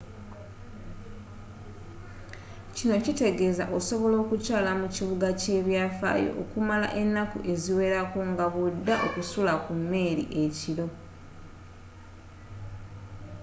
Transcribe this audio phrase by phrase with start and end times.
[2.75, 10.23] kino kitegeeza osobola okukyaala mu kibuga ky'ebyafaayo okumala ennaku eziwerako nga bw'odda okusula ku mmeeri
[10.43, 10.85] ekiro